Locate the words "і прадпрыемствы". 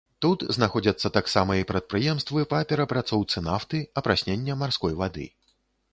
1.59-2.45